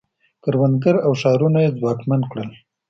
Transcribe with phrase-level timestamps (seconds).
[0.43, 2.49] کروندګر او ښارونه یې ځواکمن کړل